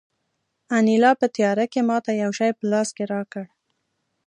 [0.77, 3.45] انیلا په تیاره کې ماته یو شی په لاس کې راکړ